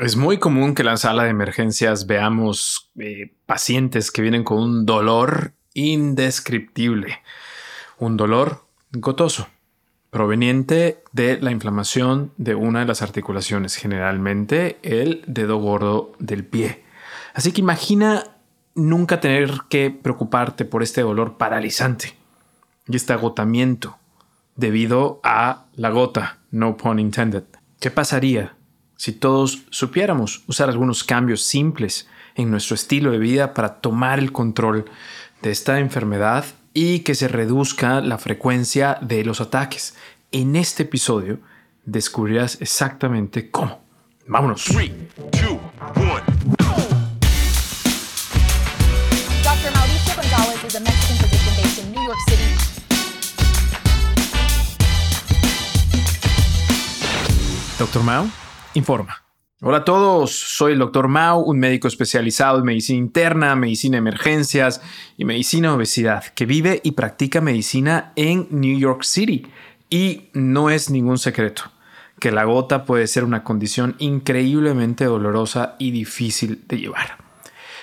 [0.00, 4.58] Es muy común que en la sala de emergencias veamos eh, pacientes que vienen con
[4.58, 7.20] un dolor indescriptible,
[7.98, 9.48] un dolor gotoso,
[10.08, 16.82] proveniente de la inflamación de una de las articulaciones, generalmente el dedo gordo del pie.
[17.34, 18.24] Así que imagina
[18.74, 22.14] nunca tener que preocuparte por este dolor paralizante
[22.88, 23.98] y este agotamiento
[24.56, 27.44] debido a la gota, no pun intended.
[27.80, 28.56] ¿Qué pasaría
[29.00, 34.30] si todos supiéramos usar algunos cambios simples en nuestro estilo de vida para tomar el
[34.30, 34.84] control
[35.40, 39.94] de esta enfermedad y que se reduzca la frecuencia de los ataques.
[40.32, 41.38] En este episodio
[41.86, 43.80] descubrirás exactamente cómo.
[44.26, 44.66] Vámonos.
[44.66, 44.92] Dr.
[49.72, 52.54] Mauricio González is a Mexican physician based in New York City.
[57.78, 58.02] Dr.
[58.02, 59.24] Mao informa.
[59.62, 61.08] Hola a todos, soy el Dr.
[61.08, 64.80] Mao, un médico especializado en medicina interna, medicina de emergencias
[65.18, 69.46] y medicina de obesidad, que vive y practica medicina en New York City.
[69.90, 71.64] Y no es ningún secreto
[72.18, 77.18] que la gota puede ser una condición increíblemente dolorosa y difícil de llevar.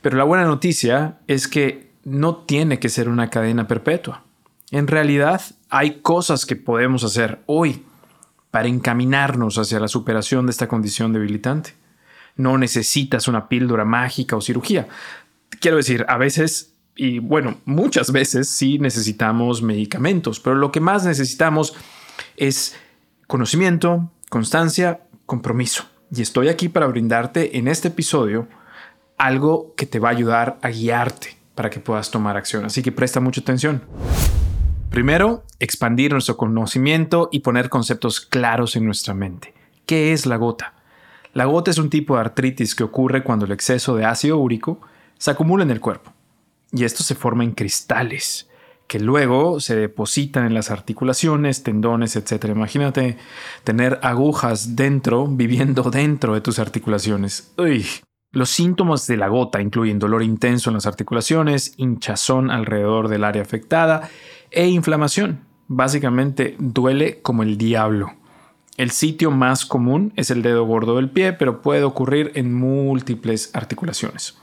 [0.00, 4.24] Pero la buena noticia es que no tiene que ser una cadena perpetua.
[4.70, 7.84] En realidad, hay cosas que podemos hacer hoy
[8.50, 11.74] para encaminarnos hacia la superación de esta condición debilitante.
[12.36, 14.88] No necesitas una píldora mágica o cirugía.
[15.60, 21.04] Quiero decir, a veces, y bueno, muchas veces sí necesitamos medicamentos, pero lo que más
[21.04, 21.74] necesitamos
[22.36, 22.76] es
[23.26, 25.84] conocimiento, constancia, compromiso.
[26.12, 28.48] Y estoy aquí para brindarte en este episodio
[29.16, 32.64] algo que te va a ayudar a guiarte para que puedas tomar acción.
[32.64, 33.82] Así que presta mucha atención.
[34.90, 39.54] Primero, expandir nuestro conocimiento y poner conceptos claros en nuestra mente.
[39.86, 40.74] ¿Qué es la gota?
[41.32, 44.80] La gota es un tipo de artritis que ocurre cuando el exceso de ácido úrico
[45.16, 46.12] se acumula en el cuerpo.
[46.72, 48.48] Y esto se forma en cristales,
[48.88, 52.46] que luego se depositan en las articulaciones, tendones, etc.
[52.46, 53.16] Imagínate
[53.62, 57.54] tener agujas dentro, viviendo dentro de tus articulaciones.
[58.32, 63.42] Los síntomas de la gota incluyen dolor intenso en las articulaciones, hinchazón alrededor del área
[63.42, 64.08] afectada
[64.50, 65.40] e inflamación.
[65.68, 68.12] Básicamente duele como el diablo.
[68.76, 73.50] El sitio más común es el dedo gordo del pie, pero puede ocurrir en múltiples
[73.54, 74.38] articulaciones.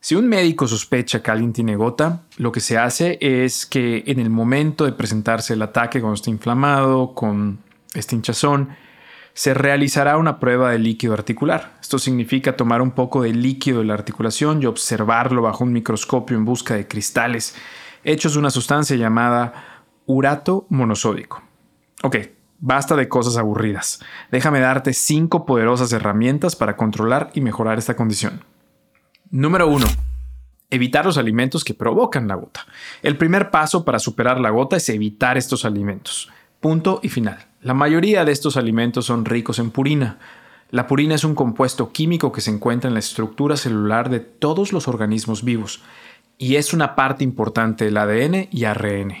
[0.00, 4.18] Si un médico sospecha que alguien tiene gota, lo que se hace es que en
[4.20, 7.58] el momento de presentarse el ataque cuando está inflamado, con
[7.94, 8.70] este hinchazón,
[9.34, 11.74] se realizará una prueba de líquido articular.
[11.80, 16.36] Esto significa tomar un poco de líquido de la articulación y observarlo bajo un microscopio
[16.36, 17.54] en busca de cristales
[18.04, 21.42] hechos de una sustancia llamada urato monosódico.
[22.02, 22.16] Ok,
[22.58, 24.00] basta de cosas aburridas.
[24.30, 28.44] Déjame darte cinco poderosas herramientas para controlar y mejorar esta condición.
[29.30, 29.86] Número 1.
[30.70, 32.66] Evitar los alimentos que provocan la gota.
[33.02, 36.30] El primer paso para superar la gota es evitar estos alimentos.
[36.60, 37.46] Punto y final.
[37.60, 40.18] La mayoría de estos alimentos son ricos en purina.
[40.70, 44.72] La purina es un compuesto químico que se encuentra en la estructura celular de todos
[44.72, 45.82] los organismos vivos
[46.38, 49.14] y es una parte importante del ADN y ARN.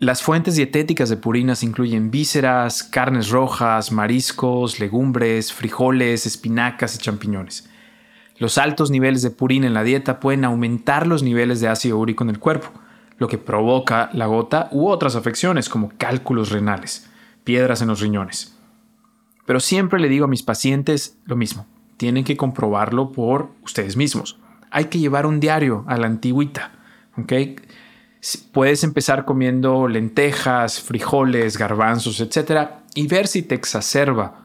[0.00, 7.68] Las fuentes dietéticas de purinas incluyen vísceras, carnes rojas, mariscos, legumbres, frijoles, espinacas y champiñones.
[8.38, 12.22] Los altos niveles de purina en la dieta pueden aumentar los niveles de ácido úrico
[12.22, 12.68] en el cuerpo,
[13.16, 17.10] lo que provoca la gota u otras afecciones como cálculos renales,
[17.42, 18.56] piedras en los riñones.
[19.46, 24.38] Pero siempre le digo a mis pacientes lo mismo, tienen que comprobarlo por ustedes mismos
[24.70, 26.72] hay que llevar un diario a la antigüita.
[27.16, 27.56] ¿okay?
[28.52, 32.68] Puedes empezar comiendo lentejas, frijoles, garbanzos, etc.
[32.94, 34.44] y ver si te exacerba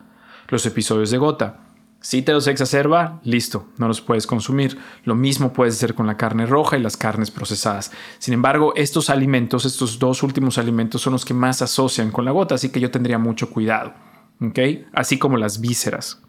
[0.49, 1.59] los episodios de gota.
[1.99, 4.77] Si te los exacerba, listo, no los puedes consumir.
[5.05, 7.93] Lo mismo puedes hacer con la carne roja y las carnes procesadas.
[8.19, 12.31] Sin embargo, estos alimentos, estos dos últimos alimentos son los que más asocian con la
[12.31, 13.93] gota, así que yo tendría mucho cuidado.
[14.41, 14.85] ¿okay?
[14.91, 16.21] Así como las vísceras.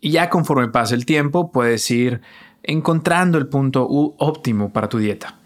[0.00, 2.22] Y ya conforme pasa el tiempo, puedes ir
[2.66, 5.38] encontrando el punto óptimo para tu dieta.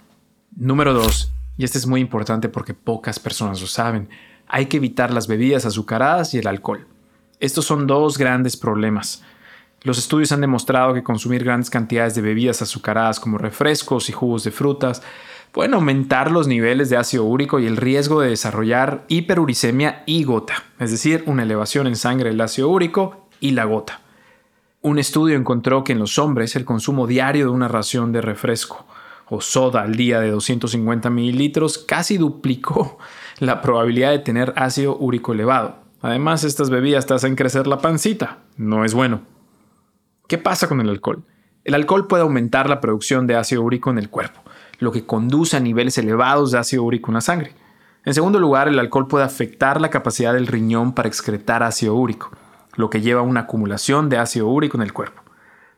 [0.57, 4.09] Número 2, y este es muy importante porque pocas personas lo saben,
[4.49, 6.87] hay que evitar las bebidas azucaradas y el alcohol.
[7.39, 9.23] Estos son dos grandes problemas.
[9.83, 14.45] Los estudios han demostrado que consumir grandes cantidades de bebidas azucaradas como refrescos y jugos
[14.45, 15.03] de frutas
[15.53, 20.65] pueden aumentar los niveles de ácido úrico y el riesgo de desarrollar hiperuricemia y gota,
[20.79, 24.01] es decir, una elevación en sangre del ácido úrico y la gota.
[24.83, 28.87] Un estudio encontró que en los hombres el consumo diario de una ración de refresco
[29.29, 32.97] o soda al día de 250 mililitros casi duplicó
[33.41, 35.77] la probabilidad de tener ácido úrico elevado.
[36.01, 38.39] Además, estas bebidas te hacen crecer la pancita.
[38.57, 39.21] No es bueno.
[40.27, 41.25] ¿Qué pasa con el alcohol?
[41.65, 44.41] El alcohol puede aumentar la producción de ácido úrico en el cuerpo,
[44.79, 47.55] lo que conduce a niveles elevados de ácido úrico en la sangre.
[48.07, 52.31] En segundo lugar, el alcohol puede afectar la capacidad del riñón para excretar ácido úrico,
[52.81, 55.23] lo que lleva a una acumulación de ácido úrico en el cuerpo.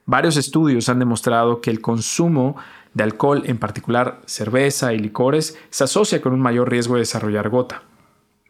[0.06, 2.56] Varios estudios han demostrado que el consumo
[2.94, 7.48] de alcohol, en particular cerveza y licores, se asocia con un mayor riesgo de desarrollar
[7.48, 7.82] gota.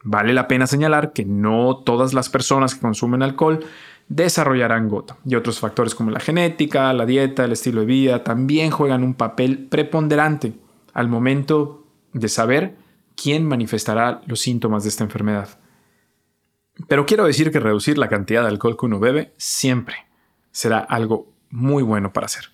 [0.03, 3.61] Vale la pena señalar que no todas las personas que consumen alcohol
[4.09, 8.71] desarrollarán gota, y otros factores como la genética, la dieta, el estilo de vida también
[8.71, 10.55] juegan un papel preponderante
[10.93, 12.77] al momento de saber
[13.15, 15.49] quién manifestará los síntomas de esta enfermedad.
[16.89, 20.07] Pero quiero decir que reducir la cantidad de alcohol que uno bebe siempre
[20.51, 22.51] será algo muy bueno para hacer.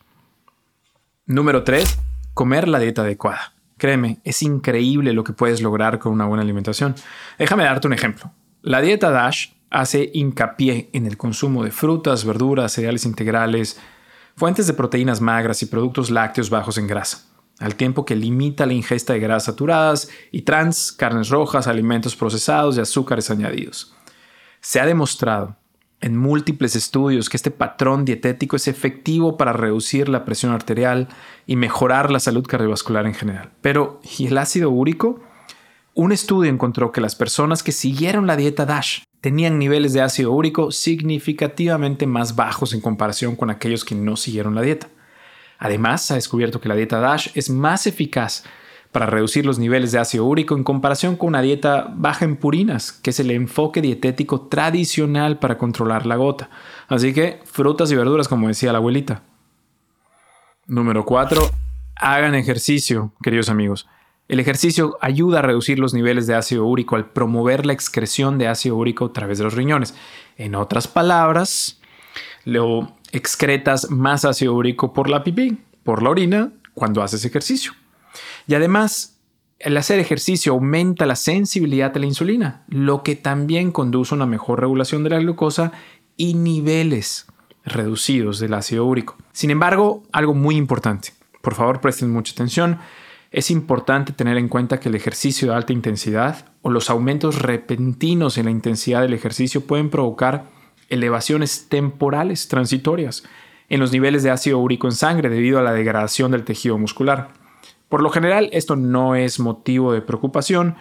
[1.26, 1.99] Número 3.
[2.35, 3.55] Comer la dieta adecuada.
[3.76, 6.94] Créeme, es increíble lo que puedes lograr con una buena alimentación.
[7.38, 8.32] Déjame darte un ejemplo.
[8.62, 13.79] La dieta DASH hace hincapié en el consumo de frutas, verduras, cereales integrales,
[14.37, 17.26] fuentes de proteínas magras y productos lácteos bajos en grasa,
[17.59, 22.76] al tiempo que limita la ingesta de grasas saturadas y trans, carnes rojas, alimentos procesados
[22.76, 23.94] y azúcares añadidos.
[24.60, 25.56] Se ha demostrado
[26.00, 31.08] en múltiples estudios que este patrón dietético es efectivo para reducir la presión arterial
[31.46, 33.50] y mejorar la salud cardiovascular en general.
[33.60, 35.20] Pero, ¿y el ácido úrico?
[35.94, 40.31] Un estudio encontró que las personas que siguieron la dieta DASH tenían niveles de ácido
[40.31, 44.88] úrico significativamente más bajos en comparación con aquellos que no siguieron la dieta.
[45.58, 48.44] Además, se ha descubierto que la dieta DASH es más eficaz
[48.93, 52.93] para reducir los niveles de ácido úrico en comparación con una dieta baja en purinas,
[52.93, 56.50] que es el enfoque dietético tradicional para controlar la gota.
[56.88, 59.23] Así que frutas y verduras, como decía la abuelita.
[60.67, 61.43] Número 4.
[61.96, 63.87] Hagan ejercicio, queridos amigos.
[64.29, 68.46] El ejercicio ayuda a reducir los niveles de ácido úrico al promover la excreción de
[68.46, 69.94] ácido úrico a través de los riñones.
[70.37, 71.81] En otras palabras,
[72.44, 77.73] lo excretas más ácido úrico por la pipí, por la orina, cuando haces ejercicio.
[78.46, 79.19] Y además,
[79.58, 84.26] el hacer ejercicio aumenta la sensibilidad a la insulina, lo que también conduce a una
[84.26, 85.72] mejor regulación de la glucosa
[86.16, 87.26] y niveles
[87.64, 89.16] reducidos del ácido úrico.
[89.32, 91.12] Sin embargo, algo muy importante,
[91.43, 92.78] por favor presten mucha atención,
[93.31, 98.38] es importante tener en cuenta que el ejercicio de alta intensidad o los aumentos repentinos
[98.38, 100.46] en la intensidad del ejercicio pueden provocar
[100.88, 103.25] elevaciones temporales transitorias
[103.69, 107.28] en los niveles de ácido úrico en sangre debido a la degradación del tejido muscular.
[107.88, 110.76] Por lo general, esto no es motivo de preocupación,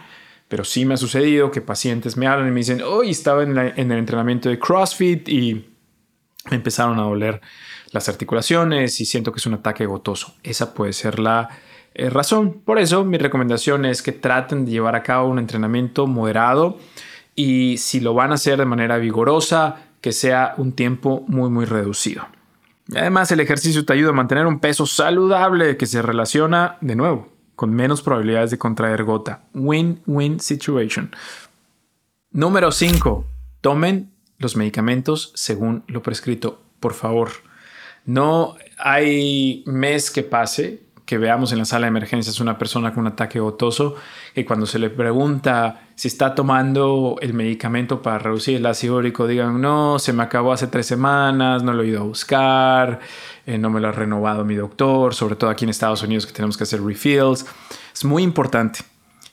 [0.48, 3.56] pero sí me ha sucedido que pacientes me hablan y me dicen, hoy estaba en,
[3.56, 5.66] el entrenamiento de CrossFit y
[6.50, 7.40] me empezaron a doler
[7.92, 10.34] las articulaciones y siento que es un ataque gotoso.
[10.42, 11.48] Esa puede ser la
[11.94, 12.60] eh, razón.
[12.64, 16.78] Por eso mi recomendación es que traten de llevar a cabo un entrenamiento moderado
[17.34, 21.64] y si lo van a hacer de manera vigorosa, que sea un tiempo muy muy
[21.64, 22.26] reducido.
[22.94, 27.28] Además, el ejercicio te ayuda a mantener un peso saludable que se relaciona, de nuevo,
[27.54, 29.44] con menos probabilidades de contraer gota.
[29.54, 31.14] Win-win situation.
[32.30, 33.26] Número 5.
[33.60, 36.62] Tomen los medicamentos según lo prescrito.
[36.80, 37.30] Por favor,
[38.04, 43.06] no hay mes que pase que veamos en la sala de emergencias una persona con
[43.06, 43.94] un ataque gotoso
[44.34, 49.26] que cuando se le pregunta si está tomando el medicamento para reducir el ácido úrico
[49.26, 53.00] digan no, se me acabó hace tres semanas, no lo he ido a buscar,
[53.46, 56.34] eh, no me lo ha renovado mi doctor, sobre todo aquí en Estados Unidos que
[56.34, 57.46] tenemos que hacer refills.
[57.94, 58.80] Es muy importante.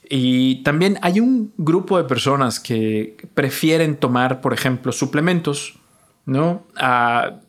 [0.09, 5.77] Y también hay un grupo de personas que prefieren tomar, por ejemplo, suplementos,
[6.25, 6.63] ¿no?
[6.77, 7.41] A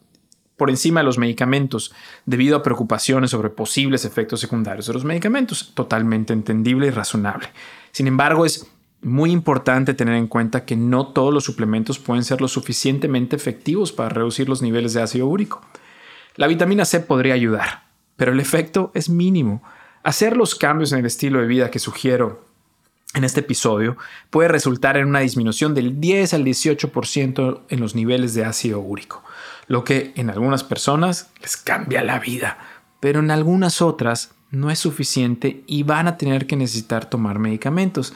[0.57, 1.95] por encima de los medicamentos
[2.25, 5.73] debido a preocupaciones sobre posibles efectos secundarios de los medicamentos.
[5.75, 7.49] Totalmente entendible y razonable.
[7.93, 8.67] Sin embargo, es
[9.03, 13.93] muy importante tener en cuenta que no todos los suplementos pueden ser lo suficientemente efectivos
[13.93, 15.61] para reducir los niveles de ácido úrico.
[16.35, 17.85] La vitamina C podría ayudar,
[18.17, 19.63] pero el efecto es mínimo.
[20.03, 22.45] Hacer los cambios en el estilo de vida que sugiero
[23.15, 23.97] en este episodio
[24.31, 29.23] puede resultar en una disminución del 10 al 18% en los niveles de ácido úrico
[29.69, 32.59] lo que en algunas personas les cambia la vida,
[33.01, 38.15] pero en algunas otras no es suficiente y van a tener que necesitar tomar medicamentos.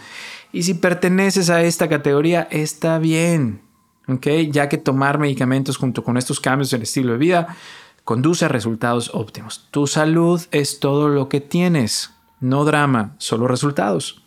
[0.53, 3.63] Y si perteneces a esta categoría, está bien,
[4.07, 4.27] ¿ok?
[4.51, 7.57] Ya que tomar medicamentos junto con estos cambios en el estilo de vida
[8.05, 9.69] conduce a resultados óptimos.
[9.71, 14.20] Tu salud es todo lo que tienes, no drama, solo resultados.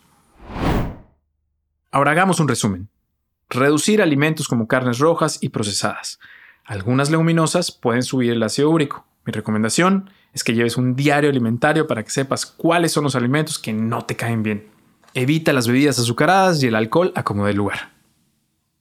[1.94, 2.88] Ahora hagamos un resumen.
[3.48, 6.18] Reducir alimentos como carnes rojas y procesadas.
[6.64, 9.06] Algunas leguminosas pueden subir el ácido úrico.
[9.24, 13.60] Mi recomendación es que lleves un diario alimentario para que sepas cuáles son los alimentos
[13.60, 14.66] que no te caen bien.
[15.14, 17.92] Evita las bebidas azucaradas y el alcohol a como lugar.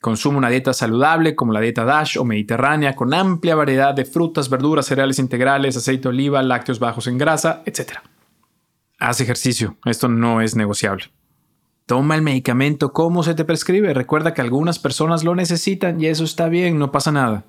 [0.01, 4.50] Consume una dieta saludable como la dieta DASH o mediterránea con amplia variedad de frutas,
[4.50, 8.00] verduras, cereales integrales, aceite de oliva, lácteos bajos en grasa, etc.
[8.98, 11.12] Haz ejercicio, esto no es negociable.
[11.86, 13.94] Toma el medicamento como se te prescribe.
[13.94, 17.46] Recuerda que algunas personas lo necesitan y eso está bien, no pasa nada.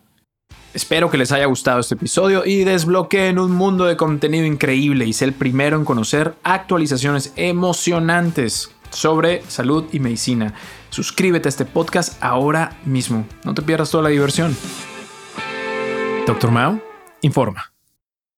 [0.72, 5.12] Espero que les haya gustado este episodio y desbloqueen un mundo de contenido increíble y
[5.12, 10.54] sé el primero en conocer actualizaciones emocionantes sobre salud y medicina.
[10.90, 13.24] Suscríbete a este podcast ahora mismo.
[13.44, 14.56] No te pierdas toda la diversión.
[16.26, 16.80] Doctor Mao
[17.20, 17.73] informa.